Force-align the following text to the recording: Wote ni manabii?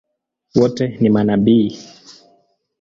Wote 0.55 0.87
ni 1.01 1.09
manabii? 1.09 1.79